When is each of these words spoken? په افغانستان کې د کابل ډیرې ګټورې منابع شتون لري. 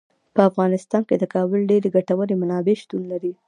په 0.35 0.41
افغانستان 0.49 1.01
کې 1.07 1.15
د 1.17 1.23
کابل 1.33 1.59
ډیرې 1.71 1.89
ګټورې 1.95 2.35
منابع 2.41 2.75
شتون 2.81 3.01
لري. 3.11 3.31